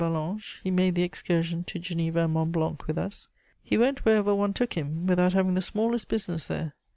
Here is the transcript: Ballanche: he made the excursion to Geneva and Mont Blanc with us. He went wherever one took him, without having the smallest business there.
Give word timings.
Ballanche: 0.01 0.57
he 0.63 0.71
made 0.71 0.95
the 0.95 1.03
excursion 1.03 1.63
to 1.65 1.77
Geneva 1.77 2.21
and 2.23 2.33
Mont 2.33 2.51
Blanc 2.51 2.87
with 2.87 2.97
us. 2.97 3.29
He 3.61 3.77
went 3.77 4.03
wherever 4.03 4.33
one 4.33 4.51
took 4.51 4.73
him, 4.73 5.05
without 5.05 5.33
having 5.33 5.53
the 5.53 5.61
smallest 5.61 6.07
business 6.07 6.47
there. 6.47 6.73